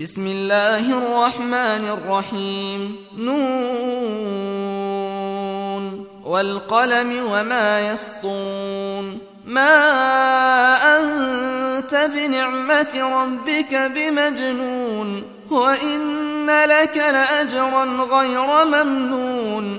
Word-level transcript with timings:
بسم 0.00 0.26
الله 0.26 0.98
الرحمن 0.98 1.98
الرحيم. 1.98 2.96
نون. 3.18 3.38
والقلم 6.24 7.26
وما 7.30 7.90
يسطون 7.90 9.18
ما 9.46 9.70
أنت 10.98 12.10
بنعمة 12.14 13.22
ربك 13.22 13.74
بمجنون. 13.94 15.22
وإن 15.50 16.46
لك 16.64 16.96
لأجرا 16.96 17.84
غير 17.84 18.64
ممنون. 18.64 19.78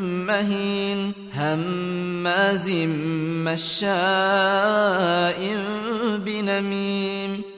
مهين 0.00 1.14
هماز 1.32 2.70
مشاء 3.44 3.96
بنميم 6.26 7.44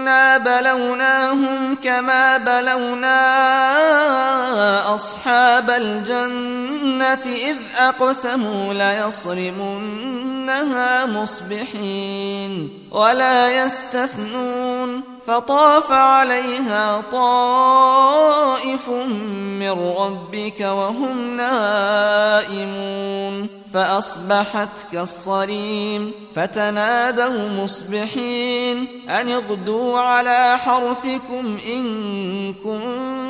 إنا 0.00 0.38
بلوناهم 0.38 1.76
كما 1.84 2.36
بلونا 2.36 3.14
أصحاب 4.94 5.70
الجنة 5.70 7.24
إذ 7.26 7.56
أقسموا 7.78 8.74
ليصرمنها 10.50 11.06
مصبحين 11.06 12.70
ولا 12.90 13.64
يستثنون 13.64 15.02
فطاف 15.26 15.92
عليها 15.92 17.02
طائف 17.12 18.88
من 19.58 19.70
ربك 19.70 20.60
وهم 20.60 21.36
نائمون 21.36 22.60
فأصبحت 23.74 24.68
كالصريم 24.92 26.12
فتنادوا 26.34 27.48
مصبحين 27.48 28.86
أن 29.08 29.28
اغدوا 29.28 29.98
على 29.98 30.58
حرثكم 30.58 31.58
إن 31.66 32.54
كنتم 32.54 33.29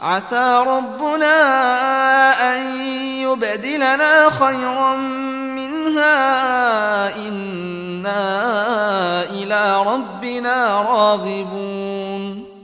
عسى 0.00 0.64
ربنا 0.66 1.34
أن 2.54 2.80
يبدلنا 3.22 4.30
خيرا 4.30 4.96
منها. 5.56 7.16
إنا 7.16 8.22
إلى 9.22 9.82
ربنا 9.82 10.82
راغبون. 10.82 12.47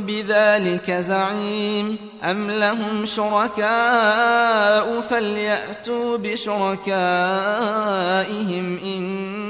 بذلك 0.00 0.90
زعيم 0.90 1.96
أم 2.24 2.50
لهم 2.50 3.06
شركاء 3.06 5.00
فليأتوا 5.00 6.16
بشركائهم 6.16 6.88
إن 8.84 9.49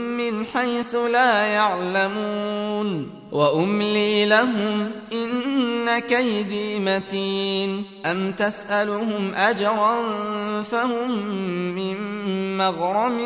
من 0.21 0.45
حيث 0.45 0.95
لا 0.95 1.45
يعلمون. 1.45 3.09
وأملي 3.31 4.25
لهم 4.25 4.91
إن 5.13 5.99
كيدي 5.99 6.79
متين. 6.79 7.83
أم 8.05 8.31
تسألهم 8.31 9.33
أجرا 9.35 9.95
فهم 10.63 11.11
من 11.75 11.97
مغرم 12.57 13.19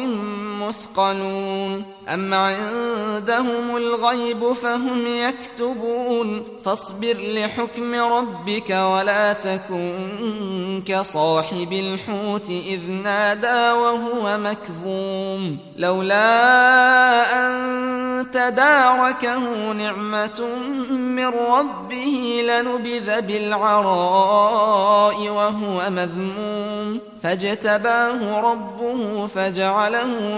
مثقلون 0.68 1.86
أم 2.10 2.34
عندهم 2.34 3.78
الغيب 3.78 4.54
فهم 4.54 5.08
يكتبون 5.08 6.44
فاصبر 6.66 7.16
لحكم 7.20 7.96
ربك 7.96 8.70
ولا 8.70 9.34
تكن 9.34 10.84
كصاحب 10.86 11.74
الحوت 11.74 12.50
إذ 12.50 12.92
نادى 12.92 13.80
وهو 13.80 14.38
مكظوم 14.38 15.58
لولا 15.78 17.40
أن 17.40 18.32
تداركه 18.32 19.72
نعمة 19.72 20.48
من 20.90 21.28
ربه 21.28 22.42
لنبذ 22.48 23.22
بالعراء 23.22 25.30
وهو 25.30 25.90
مذموم 25.90 27.00
فاجتباه 27.24 28.42
ربه 28.42 29.28
فجعله 29.28 30.38